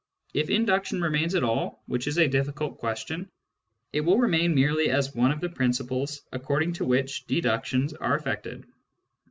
[0.33, 3.29] If induction remains at all, which is a difficult question,
[3.93, 8.65] it will remain merely as one of the principles according to which deductions are effected.